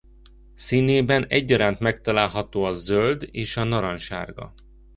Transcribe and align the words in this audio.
Színében 0.55 1.25
egyaránt 1.27 1.79
megtalálható 1.79 2.63
a 2.63 2.73
zöld 2.73 3.27
és 3.31 3.57
a 3.57 3.63
narancssárga. 3.63 4.53